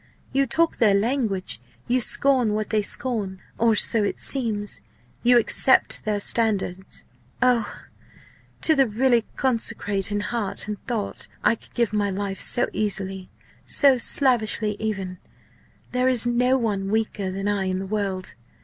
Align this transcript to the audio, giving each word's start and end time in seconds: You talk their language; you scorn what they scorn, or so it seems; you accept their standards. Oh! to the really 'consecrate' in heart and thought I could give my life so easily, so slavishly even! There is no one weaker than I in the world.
You 0.33 0.47
talk 0.47 0.77
their 0.77 0.95
language; 0.95 1.61
you 1.87 2.01
scorn 2.01 2.55
what 2.55 2.71
they 2.71 2.81
scorn, 2.81 3.39
or 3.59 3.75
so 3.75 4.03
it 4.03 4.17
seems; 4.17 4.81
you 5.21 5.37
accept 5.37 6.05
their 6.05 6.19
standards. 6.19 7.05
Oh! 7.39 7.71
to 8.61 8.73
the 8.75 8.87
really 8.87 9.25
'consecrate' 9.35 10.11
in 10.11 10.21
heart 10.21 10.67
and 10.67 10.83
thought 10.87 11.27
I 11.43 11.53
could 11.53 11.75
give 11.75 11.93
my 11.93 12.09
life 12.09 12.41
so 12.41 12.67
easily, 12.73 13.29
so 13.63 13.99
slavishly 13.99 14.75
even! 14.79 15.19
There 15.91 16.07
is 16.07 16.25
no 16.25 16.57
one 16.57 16.89
weaker 16.89 17.29
than 17.29 17.47
I 17.47 17.65
in 17.65 17.77
the 17.77 17.85
world. 17.85 18.33